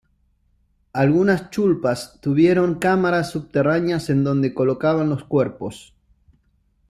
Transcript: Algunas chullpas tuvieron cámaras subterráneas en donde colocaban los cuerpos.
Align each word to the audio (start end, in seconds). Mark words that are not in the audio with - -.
Algunas 0.93 1.51
chullpas 1.51 2.19
tuvieron 2.21 2.79
cámaras 2.79 3.29
subterráneas 3.29 4.09
en 4.09 4.23
donde 4.23 4.51
colocaban 4.51 5.11
los 5.11 5.23
cuerpos. 5.25 5.93